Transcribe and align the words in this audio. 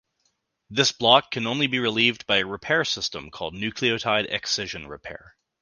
This 0.71 0.91
block 0.91 1.29
can 1.29 1.45
only 1.45 1.67
be 1.67 1.77
relieved 1.77 2.25
by 2.25 2.37
a 2.37 2.43
repair 2.47 2.83
system 2.85 3.29
called 3.29 3.53
nucleotide 3.53 4.31
excision 4.31 4.87
repair. 4.87 5.35